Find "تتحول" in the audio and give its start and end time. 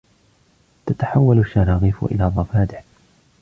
0.85-1.39